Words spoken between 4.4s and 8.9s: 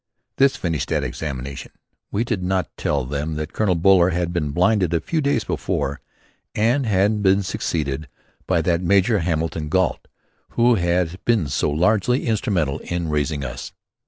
blinded a few days before and had been succeeded by that